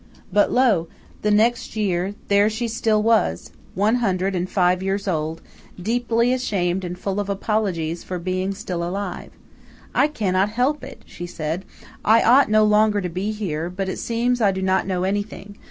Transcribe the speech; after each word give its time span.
But, 0.33 0.51
lo! 0.51 0.87
the 1.21 1.29
next 1.29 1.75
year 1.75 2.15
there 2.27 2.49
she 2.49 2.67
still 2.67 3.03
was 3.03 3.51
one 3.75 3.97
hundred 3.97 4.33
and 4.35 4.49
five 4.49 4.81
years 4.81 5.07
old, 5.07 5.43
deeply 5.79 6.33
ashamed 6.33 6.83
and 6.83 6.97
full 6.97 7.19
of 7.19 7.29
apologies 7.29 8.03
for 8.03 8.17
being 8.17 8.55
still 8.55 8.83
alive. 8.83 9.29
"I 9.93 10.07
cannot 10.07 10.49
help 10.49 10.83
it," 10.83 11.03
she 11.05 11.27
said. 11.27 11.65
"I 12.03 12.23
ought 12.23 12.49
no 12.49 12.63
longer 12.63 12.99
to 12.99 13.09
be 13.09 13.31
here, 13.31 13.69
but 13.69 13.87
it 13.89 13.99
seems 13.99 14.41
I 14.41 14.51
do 14.51 14.63
not 14.63 14.87
know 14.87 15.03
anything. 15.03 15.57